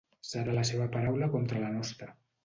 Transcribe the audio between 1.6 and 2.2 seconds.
la nostra.